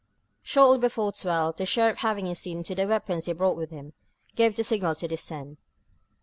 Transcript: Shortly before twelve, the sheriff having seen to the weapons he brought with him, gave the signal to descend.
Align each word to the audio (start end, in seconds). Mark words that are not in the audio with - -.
Shortly 0.41 0.79
before 0.79 1.11
twelve, 1.11 1.57
the 1.57 1.65
sheriff 1.67 1.99
having 1.99 2.33
seen 2.33 2.63
to 2.63 2.73
the 2.73 2.87
weapons 2.87 3.25
he 3.27 3.33
brought 3.33 3.55
with 3.55 3.69
him, 3.69 3.93
gave 4.35 4.55
the 4.55 4.63
signal 4.63 4.95
to 4.95 5.07
descend. 5.07 5.57